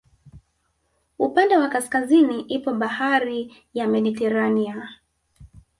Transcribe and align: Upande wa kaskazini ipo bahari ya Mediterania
Upande 1.19 1.57
wa 1.57 1.69
kaskazini 1.69 2.41
ipo 2.41 2.73
bahari 2.73 3.53
ya 3.73 3.87
Mediterania 3.87 4.89